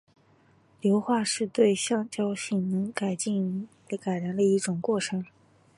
[0.79, 3.69] 硫化是对橡胶性能进行
[3.99, 5.23] 改良的一种过程。